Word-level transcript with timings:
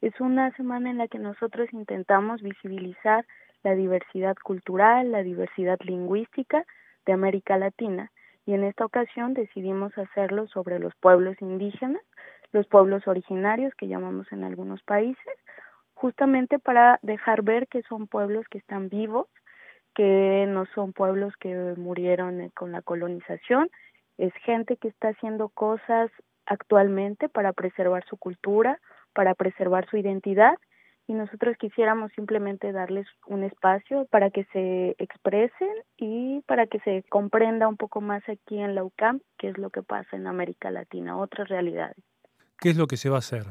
Es 0.00 0.18
una 0.20 0.50
semana 0.52 0.90
en 0.90 0.98
la 0.98 1.08
que 1.08 1.18
nosotros 1.18 1.68
intentamos 1.72 2.40
visibilizar 2.40 3.26
la 3.62 3.74
diversidad 3.74 4.36
cultural, 4.42 5.12
la 5.12 5.22
diversidad 5.22 5.78
lingüística 5.80 6.64
de 7.04 7.12
América 7.12 7.58
Latina 7.58 8.10
y 8.46 8.54
en 8.54 8.64
esta 8.64 8.84
ocasión 8.84 9.34
decidimos 9.34 9.96
hacerlo 9.98 10.48
sobre 10.48 10.78
los 10.78 10.94
pueblos 10.96 11.36
indígenas, 11.40 12.02
los 12.52 12.66
pueblos 12.66 13.06
originarios 13.06 13.74
que 13.74 13.88
llamamos 13.88 14.32
en 14.32 14.44
algunos 14.44 14.82
países, 14.82 15.34
justamente 15.94 16.58
para 16.58 16.98
dejar 17.02 17.42
ver 17.42 17.68
que 17.68 17.82
son 17.82 18.06
pueblos 18.06 18.46
que 18.50 18.58
están 18.58 18.88
vivos, 18.88 19.28
que 19.94 20.46
no 20.48 20.66
son 20.74 20.92
pueblos 20.92 21.34
que 21.36 21.54
murieron 21.76 22.40
eh, 22.40 22.50
con 22.54 22.72
la 22.72 22.80
colonización, 22.80 23.68
es 24.16 24.32
gente 24.44 24.76
que 24.76 24.88
está 24.88 25.08
haciendo 25.08 25.48
cosas 25.50 26.10
actualmente 26.46 27.28
para 27.28 27.52
preservar 27.52 28.04
su 28.06 28.16
cultura, 28.16 28.80
para 29.12 29.34
preservar 29.34 29.88
su 29.88 29.96
identidad 29.96 30.54
y 31.06 31.14
nosotros 31.14 31.56
quisiéramos 31.58 32.12
simplemente 32.12 32.70
darles 32.70 33.06
un 33.26 33.42
espacio 33.42 34.06
para 34.12 34.30
que 34.30 34.44
se 34.52 34.94
expresen 34.98 35.68
y 35.96 36.40
para 36.42 36.66
que 36.68 36.78
se 36.80 37.02
comprenda 37.08 37.66
un 37.66 37.76
poco 37.76 38.00
más 38.00 38.22
aquí 38.28 38.60
en 38.60 38.76
la 38.76 38.84
UCAM 38.84 39.20
qué 39.36 39.48
es 39.48 39.58
lo 39.58 39.70
que 39.70 39.82
pasa 39.82 40.16
en 40.16 40.28
América 40.28 40.70
Latina, 40.70 41.18
otras 41.18 41.48
realidades. 41.48 41.96
¿Qué 42.60 42.70
es 42.70 42.76
lo 42.76 42.86
que 42.86 42.96
se 42.96 43.08
va 43.08 43.16
a 43.16 43.18
hacer? 43.18 43.42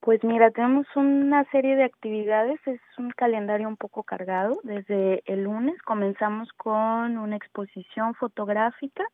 Pues 0.00 0.24
mira, 0.24 0.50
tenemos 0.50 0.86
una 0.96 1.44
serie 1.50 1.76
de 1.76 1.84
actividades, 1.84 2.58
es 2.66 2.80
un 2.98 3.10
calendario 3.10 3.68
un 3.68 3.76
poco 3.76 4.02
cargado. 4.02 4.58
Desde 4.64 5.22
el 5.26 5.44
lunes 5.44 5.80
comenzamos 5.82 6.48
con 6.56 7.16
una 7.16 7.36
exposición 7.36 8.14
fotográfica 8.14 9.04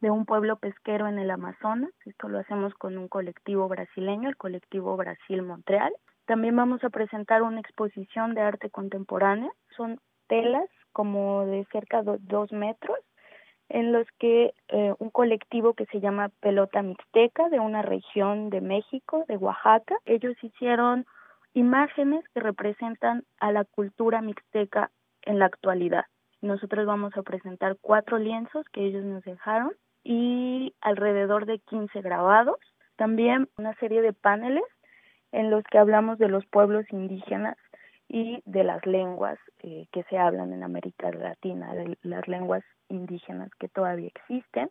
de 0.00 0.10
un 0.10 0.24
pueblo 0.24 0.56
pesquero 0.56 1.08
en 1.08 1.18
el 1.18 1.30
Amazonas. 1.30 1.90
Esto 2.06 2.28
lo 2.28 2.38
hacemos 2.38 2.74
con 2.74 2.98
un 2.98 3.08
colectivo 3.08 3.68
brasileño, 3.68 4.28
el 4.28 4.36
colectivo 4.36 4.96
Brasil 4.96 5.42
Montreal. 5.42 5.92
También 6.26 6.56
vamos 6.56 6.82
a 6.84 6.90
presentar 6.90 7.42
una 7.42 7.60
exposición 7.60 8.34
de 8.34 8.42
arte 8.42 8.70
contemporánea. 8.70 9.50
Son 9.76 10.00
telas 10.28 10.68
como 10.92 11.44
de 11.46 11.66
cerca 11.72 12.02
de 12.02 12.18
dos 12.20 12.52
metros 12.52 12.98
en 13.70 13.92
los 13.92 14.06
que 14.18 14.52
eh, 14.68 14.94
un 14.98 15.10
colectivo 15.10 15.74
que 15.74 15.86
se 15.86 16.00
llama 16.00 16.30
Pelota 16.40 16.82
Mixteca 16.82 17.48
de 17.48 17.60
una 17.60 17.82
región 17.82 18.50
de 18.50 18.60
México, 18.60 19.24
de 19.28 19.36
Oaxaca, 19.36 19.96
ellos 20.06 20.34
hicieron 20.42 21.06
imágenes 21.54 22.24
que 22.34 22.40
representan 22.40 23.24
a 23.38 23.52
la 23.52 23.64
cultura 23.64 24.22
mixteca 24.22 24.90
en 25.22 25.38
la 25.38 25.46
actualidad. 25.46 26.06
Nosotros 26.42 26.84
vamos 26.84 27.16
a 27.16 27.22
presentar 27.22 27.76
cuatro 27.80 28.18
lienzos 28.18 28.66
que 28.72 28.84
ellos 28.84 29.04
nos 29.04 29.22
dejaron 29.22 29.72
y 30.04 30.74
alrededor 30.80 31.46
de 31.46 31.58
15 31.58 32.00
grabados. 32.00 32.58
También 32.96 33.48
una 33.56 33.74
serie 33.76 34.02
de 34.02 34.12
paneles 34.12 34.64
en 35.32 35.50
los 35.50 35.64
que 35.64 35.78
hablamos 35.78 36.18
de 36.18 36.28
los 36.28 36.44
pueblos 36.46 36.84
indígenas 36.90 37.56
y 38.08 38.42
de 38.44 38.64
las 38.64 38.84
lenguas 38.86 39.38
eh, 39.62 39.86
que 39.92 40.02
se 40.04 40.18
hablan 40.18 40.52
en 40.52 40.64
América 40.64 41.10
Latina, 41.12 41.72
de 41.74 41.96
las 42.02 42.26
lenguas 42.26 42.64
indígenas 42.88 43.50
que 43.58 43.68
todavía 43.68 44.08
existen. 44.08 44.70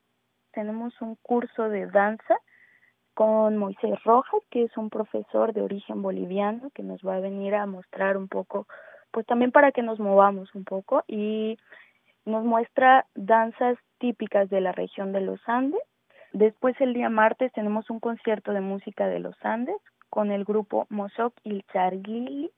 Tenemos 0.52 0.94
un 1.02 1.16
curso 1.22 1.70
de 1.70 1.88
danza 1.88 2.36
con 3.14 3.58
Moisés 3.58 4.02
Rojas, 4.04 4.42
que 4.50 4.64
es 4.64 4.78
un 4.78 4.90
profesor 4.90 5.54
de 5.54 5.62
origen 5.62 6.02
boliviano, 6.02 6.70
que 6.72 6.84
nos 6.84 7.02
va 7.02 7.16
a 7.16 7.22
venir 7.22 7.56
a 7.56 7.66
mostrar 7.66 8.18
un 8.18 8.28
poco, 8.28 8.68
pues 9.12 9.26
también 9.26 9.52
para 9.52 9.72
que 9.72 9.84
nos 9.84 10.00
movamos 10.00 10.54
un 10.54 10.66
poco 10.66 11.04
y 11.08 11.58
nos 12.30 12.46
muestra 12.46 13.06
danzas 13.16 13.78
típicas 14.00 14.50
de 14.50 14.62
la 14.62 14.72
región 14.72 15.12
de 15.12 15.22
los 15.22 15.40
Andes. 15.48 15.82
Después 16.32 16.80
el 16.80 16.94
día 16.94 17.10
martes 17.10 17.52
tenemos 17.54 17.90
un 17.90 18.00
concierto 18.00 18.54
de 18.54 18.62
música 18.62 19.08
de 19.08 19.20
los 19.20 19.36
Andes 19.44 19.78
con 20.10 20.32
el 20.32 20.46
grupo 20.46 20.88
Mosok 20.90 21.34
Ilcharlili 21.44 22.52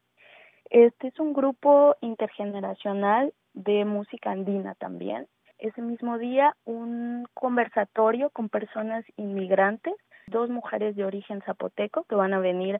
este 0.71 1.09
es 1.09 1.19
un 1.19 1.33
grupo 1.33 1.97
intergeneracional 1.99 3.33
de 3.53 3.83
música 3.83 4.31
andina 4.31 4.73
también. 4.75 5.27
Ese 5.59 5.81
mismo 5.81 6.17
día 6.17 6.55
un 6.63 7.27
conversatorio 7.33 8.29
con 8.29 8.47
personas 8.47 9.03
inmigrantes, 9.17 9.93
dos 10.27 10.49
mujeres 10.49 10.95
de 10.95 11.03
origen 11.03 11.41
zapoteco 11.41 12.05
que 12.05 12.15
van 12.15 12.33
a 12.33 12.39
venir 12.39 12.79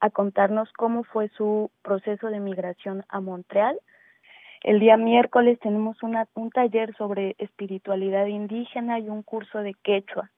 a 0.00 0.10
contarnos 0.10 0.68
cómo 0.72 1.04
fue 1.04 1.28
su 1.28 1.70
proceso 1.82 2.26
de 2.26 2.40
migración 2.40 3.04
a 3.08 3.20
Montreal. 3.20 3.78
El 4.62 4.80
día 4.80 4.96
miércoles 4.96 5.58
tenemos 5.60 6.02
una, 6.02 6.26
un 6.34 6.50
taller 6.50 6.94
sobre 6.96 7.36
espiritualidad 7.38 8.26
indígena 8.26 8.98
y 8.98 9.08
un 9.08 9.22
curso 9.22 9.58
de 9.58 9.74
quechua. 9.74 10.30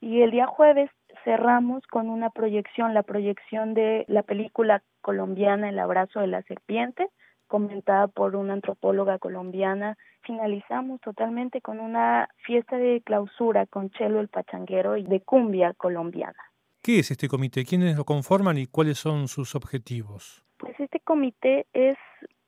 Y 0.00 0.22
el 0.22 0.30
día 0.30 0.46
jueves 0.46 0.90
cerramos 1.24 1.86
con 1.86 2.08
una 2.08 2.30
proyección, 2.30 2.94
la 2.94 3.02
proyección 3.02 3.74
de 3.74 4.04
la 4.08 4.22
película 4.22 4.82
colombiana 5.00 5.68
El 5.68 5.78
abrazo 5.78 6.20
de 6.20 6.26
la 6.26 6.42
serpiente, 6.42 7.08
comentada 7.46 8.08
por 8.08 8.36
una 8.36 8.52
antropóloga 8.52 9.18
colombiana. 9.18 9.96
Finalizamos 10.22 11.00
totalmente 11.00 11.60
con 11.60 11.80
una 11.80 12.28
fiesta 12.44 12.76
de 12.76 13.00
clausura 13.04 13.66
con 13.66 13.90
Chelo 13.90 14.20
el 14.20 14.28
Pachanguero 14.28 14.96
y 14.96 15.04
de 15.04 15.20
cumbia 15.20 15.72
colombiana. 15.74 16.38
¿Qué 16.82 17.00
es 17.00 17.10
este 17.10 17.28
comité? 17.28 17.64
¿Quiénes 17.64 17.96
lo 17.96 18.04
conforman 18.04 18.58
y 18.58 18.66
cuáles 18.66 18.98
son 18.98 19.28
sus 19.28 19.54
objetivos? 19.54 20.44
Pues 20.58 20.78
este 20.78 21.00
comité 21.00 21.66
es 21.72 21.96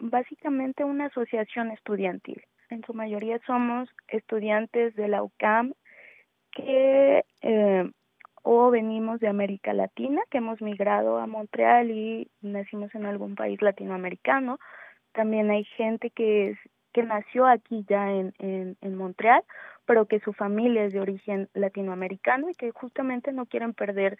básicamente 0.00 0.84
una 0.84 1.06
asociación 1.06 1.70
estudiantil. 1.70 2.42
En 2.70 2.82
su 2.84 2.94
mayoría 2.94 3.38
somos 3.46 3.88
estudiantes 4.08 4.94
de 4.94 5.08
la 5.08 5.22
UCAM 5.22 5.74
que 6.52 7.24
eh, 7.42 7.90
o 8.42 8.70
venimos 8.70 9.20
de 9.20 9.28
América 9.28 9.72
Latina, 9.74 10.22
que 10.30 10.38
hemos 10.38 10.60
migrado 10.62 11.18
a 11.18 11.26
Montreal 11.26 11.90
y 11.90 12.30
nacimos 12.40 12.94
en 12.94 13.06
algún 13.06 13.34
país 13.34 13.60
latinoamericano. 13.60 14.58
También 15.12 15.50
hay 15.50 15.64
gente 15.64 16.10
que, 16.10 16.50
es, 16.50 16.58
que 16.92 17.02
nació 17.02 17.46
aquí 17.46 17.84
ya 17.88 18.10
en, 18.10 18.32
en, 18.38 18.76
en 18.80 18.94
Montreal, 18.94 19.42
pero 19.84 20.06
que 20.06 20.20
su 20.20 20.32
familia 20.32 20.84
es 20.84 20.92
de 20.92 21.00
origen 21.00 21.48
latinoamericano 21.52 22.48
y 22.48 22.54
que 22.54 22.70
justamente 22.70 23.32
no 23.32 23.46
quieren 23.46 23.74
perder 23.74 24.16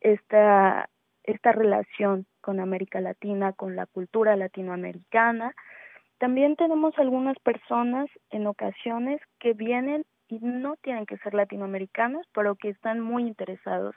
esta, 0.00 0.90
esta 1.24 1.52
relación 1.52 2.26
con 2.40 2.60
América 2.60 3.00
Latina, 3.00 3.52
con 3.52 3.76
la 3.76 3.86
cultura 3.86 4.36
latinoamericana. 4.36 5.54
También 6.18 6.56
tenemos 6.56 6.98
algunas 6.98 7.38
personas 7.40 8.08
en 8.30 8.46
ocasiones 8.46 9.20
que 9.40 9.52
vienen 9.52 10.04
y 10.28 10.38
no 10.40 10.76
tienen 10.76 11.06
que 11.06 11.18
ser 11.18 11.34
latinoamericanos, 11.34 12.26
pero 12.32 12.54
que 12.54 12.70
están 12.70 13.00
muy 13.00 13.26
interesados 13.26 13.94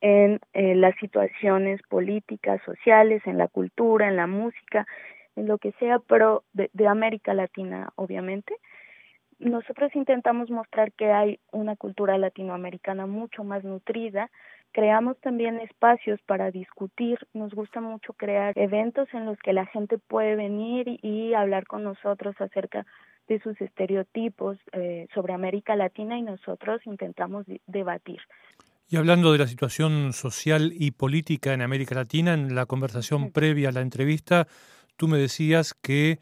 en 0.00 0.40
eh, 0.52 0.74
las 0.74 0.94
situaciones 0.96 1.80
políticas, 1.88 2.60
sociales, 2.66 3.22
en 3.24 3.38
la 3.38 3.48
cultura, 3.48 4.08
en 4.08 4.16
la 4.16 4.26
música, 4.26 4.86
en 5.36 5.46
lo 5.46 5.58
que 5.58 5.72
sea, 5.72 5.98
pero 6.00 6.44
de, 6.52 6.70
de 6.72 6.86
América 6.86 7.32
Latina, 7.32 7.90
obviamente. 7.94 8.54
Nosotros 9.38 9.94
intentamos 9.94 10.50
mostrar 10.50 10.92
que 10.92 11.10
hay 11.10 11.40
una 11.52 11.76
cultura 11.76 12.18
latinoamericana 12.18 13.06
mucho 13.06 13.44
más 13.44 13.64
nutrida. 13.64 14.30
Creamos 14.74 15.16
también 15.20 15.60
espacios 15.60 16.18
para 16.26 16.50
discutir. 16.50 17.16
Nos 17.32 17.54
gusta 17.54 17.80
mucho 17.80 18.12
crear 18.14 18.58
eventos 18.58 19.06
en 19.12 19.24
los 19.24 19.38
que 19.38 19.52
la 19.52 19.66
gente 19.66 19.98
puede 19.98 20.34
venir 20.34 20.98
y 21.00 21.32
hablar 21.32 21.64
con 21.68 21.84
nosotros 21.84 22.34
acerca 22.40 22.84
de 23.28 23.38
sus 23.38 23.58
estereotipos 23.60 24.58
eh, 24.72 25.06
sobre 25.14 25.32
América 25.32 25.76
Latina 25.76 26.18
y 26.18 26.22
nosotros 26.22 26.80
intentamos 26.86 27.46
debatir. 27.68 28.18
Y 28.88 28.96
hablando 28.96 29.30
de 29.30 29.38
la 29.38 29.46
situación 29.46 30.12
social 30.12 30.72
y 30.74 30.90
política 30.90 31.54
en 31.54 31.62
América 31.62 31.94
Latina, 31.94 32.34
en 32.34 32.56
la 32.56 32.66
conversación 32.66 33.30
previa 33.30 33.68
a 33.68 33.72
la 33.72 33.80
entrevista, 33.80 34.48
tú 34.96 35.06
me 35.06 35.18
decías 35.18 35.72
que 35.72 36.18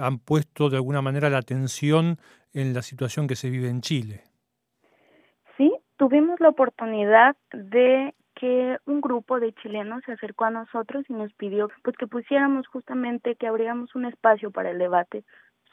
han 0.00 0.20
puesto 0.20 0.70
de 0.70 0.76
alguna 0.76 1.02
manera 1.02 1.28
la 1.28 1.38
atención 1.38 2.20
en 2.52 2.72
la 2.72 2.82
situación 2.82 3.26
que 3.26 3.34
se 3.34 3.50
vive 3.50 3.68
en 3.68 3.80
Chile. 3.80 4.22
Tuvimos 6.08 6.38
la 6.38 6.50
oportunidad 6.50 7.34
de 7.52 8.14
que 8.36 8.78
un 8.86 9.00
grupo 9.00 9.40
de 9.40 9.52
chilenos 9.54 10.04
se 10.06 10.12
acercó 10.12 10.44
a 10.44 10.52
nosotros 10.52 11.04
y 11.08 11.12
nos 11.12 11.34
pidió 11.34 11.68
pues 11.82 11.96
que 11.96 12.06
pusiéramos 12.06 12.68
justamente 12.68 13.34
que 13.34 13.48
abriéramos 13.48 13.92
un 13.96 14.04
espacio 14.04 14.52
para 14.52 14.70
el 14.70 14.78
debate 14.78 15.24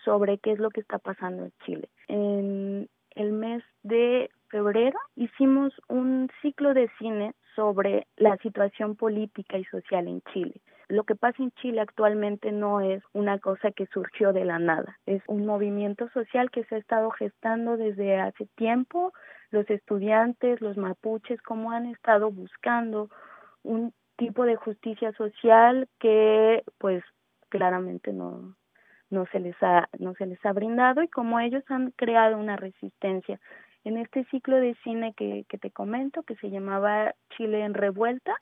sobre 0.03 0.39
qué 0.39 0.53
es 0.53 0.57
lo 0.57 0.71
que 0.71 0.81
está 0.81 0.97
pasando 0.97 1.43
en 1.43 1.51
Chile. 1.63 1.87
En 2.07 2.89
el 3.11 3.31
mes 3.31 3.63
de 3.83 4.31
febrero 4.47 4.97
hicimos 5.15 5.71
un 5.87 6.31
ciclo 6.41 6.73
de 6.73 6.89
cine 6.97 7.35
sobre 7.55 8.07
la 8.17 8.35
situación 8.37 8.95
política 8.95 9.59
y 9.59 9.65
social 9.65 10.07
en 10.07 10.23
Chile. 10.33 10.55
Lo 10.89 11.03
que 11.03 11.15
pasa 11.15 11.41
en 11.41 11.51
Chile 11.51 11.81
actualmente 11.81 12.51
no 12.51 12.81
es 12.81 13.01
una 13.13 13.39
cosa 13.39 13.71
que 13.71 13.85
surgió 13.87 14.33
de 14.33 14.45
la 14.45 14.59
nada, 14.59 14.99
es 15.05 15.21
un 15.27 15.45
movimiento 15.45 16.09
social 16.09 16.51
que 16.51 16.63
se 16.65 16.75
ha 16.75 16.77
estado 16.77 17.09
gestando 17.11 17.77
desde 17.77 18.19
hace 18.19 18.47
tiempo. 18.55 19.13
Los 19.51 19.69
estudiantes, 19.69 20.61
los 20.61 20.77
mapuches, 20.77 21.41
como 21.41 21.71
han 21.71 21.85
estado 21.85 22.31
buscando 22.31 23.09
un 23.63 23.93
tipo 24.17 24.45
de 24.45 24.55
justicia 24.55 25.11
social 25.13 25.87
que 25.99 26.63
pues 26.77 27.03
claramente 27.49 28.13
no, 28.13 28.55
no 29.09 29.25
se 29.27 29.39
les 29.39 29.55
ha 29.61 29.87
no 29.99 30.13
se 30.15 30.25
les 30.25 30.43
ha 30.45 30.53
brindado 30.53 31.01
y 31.01 31.07
como 31.07 31.39
ellos 31.39 31.63
han 31.69 31.91
creado 31.91 32.37
una 32.37 32.57
resistencia 32.57 33.39
en 33.83 33.97
este 33.97 34.23
ciclo 34.25 34.57
de 34.57 34.75
cine 34.83 35.13
que, 35.15 35.45
que 35.49 35.57
te 35.57 35.71
comento 35.71 36.23
que 36.23 36.35
se 36.35 36.49
llamaba 36.49 37.13
Chile 37.35 37.63
en 37.63 37.73
revuelta 37.73 38.35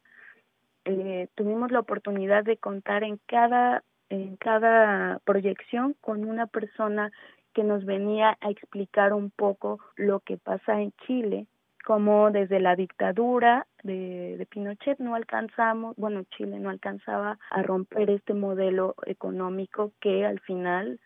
eh, 0.86 1.28
tuvimos 1.36 1.72
la 1.72 1.80
oportunidad 1.80 2.44
de 2.44 2.58
contar 2.58 3.04
en 3.04 3.20
cada 3.28 3.84
en 4.10 4.36
cada 4.36 5.20
proyección 5.24 5.96
con 6.02 6.26
una 6.26 6.46
persona 6.46 7.12
que 7.54 7.64
nos 7.64 7.86
venía 7.86 8.38
a 8.42 8.50
explicar 8.50 9.14
un 9.14 9.32
poco 9.32 9.80
lo 9.96 10.20
que 10.20 10.38
pasa 10.38 10.82
en 10.82 10.92
Chile, 11.08 11.48
como 11.86 12.30
desde 12.30 12.60
la 12.60 12.76
dictadura 12.76 13.68
de, 13.84 14.36
de, 14.38 14.46
Pinochet 14.46 15.00
no 15.00 15.16
alcanzamos, 15.16 15.96
bueno, 15.96 16.24
Chile 16.36 16.60
no 16.60 16.70
alcanzaba 16.70 17.40
a 17.50 17.64
romper 17.64 18.10
este 18.10 18.34
modelo 18.34 18.96
económico 19.06 19.94
que 20.02 20.26
al 20.26 20.40
final 20.42 21.00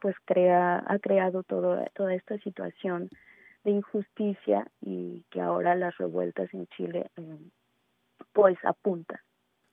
pues 0.00 0.16
crea, 0.24 0.82
ha 0.86 0.98
creado 0.98 1.42
todo, 1.42 1.84
toda 1.94 2.14
esta 2.14 2.38
situación 2.38 3.10
de 3.64 3.72
injusticia 3.72 4.66
y 4.80 5.24
que 5.30 5.40
ahora 5.40 5.74
las 5.74 5.96
revueltas 5.98 6.52
en 6.54 6.66
Chile 6.68 7.10
eh, 7.16 7.38
pues 8.32 8.56
apuntan. 8.64 9.18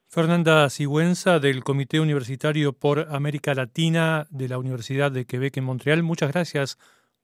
Fernanda 0.10 0.70
Sigüenza 0.70 1.40
del 1.40 1.64
Comité 1.64 2.00
Universitario 2.00 2.72
por 2.72 3.08
América 3.10 3.54
Latina 3.54 4.26
de 4.30 4.48
la 4.48 4.58
Universidad 4.58 5.12
de 5.12 5.26
Quebec 5.26 5.58
en 5.58 5.66
Montreal, 5.66 6.02
muchas 6.02 6.32
gracias 6.32 6.78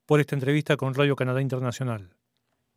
por 0.05 0.19
esta 0.19 0.35
entrevista 0.35 0.75
con 0.75 0.93
Radio 0.93 1.15
Canadá 1.15 1.41
Internacional. 1.41 2.09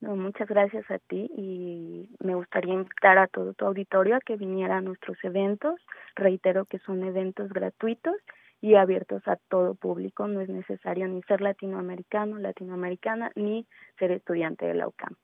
No, 0.01 0.15
muchas 0.15 0.47
gracias 0.47 0.89
a 0.91 0.99
ti 0.99 1.29
y 1.37 2.09
me 2.23 2.35
gustaría 2.35 2.75
invitar 2.75 3.19
a 3.19 3.29
todo 3.29 3.55
tu 3.55 3.65
auditorio 3.65 4.17
a 4.17 4.21
que 4.21 4.37
viniera 4.37 4.77
a 4.77 4.81
nuestros 4.83 5.17
eventos. 5.25 5.81
Reitero 6.15 6.67
que 6.67 6.79
son 6.81 7.03
eventos 7.03 7.49
gratuitos 7.49 8.15
y 8.61 8.75
abiertos 8.75 9.27
a 9.27 9.37
todo 9.49 9.75
público. 9.75 10.29
No 10.29 10.41
es 10.43 10.49
necesario 10.51 11.09
ni 11.09 11.23
ser 11.23 11.41
latinoamericano, 11.41 12.39
latinoamericana, 12.39 13.33
ni 13.35 13.67
ser 13.99 14.13
estudiante 14.13 14.67
de 14.67 14.75
la 14.75 14.87
UCAM. 14.87 15.17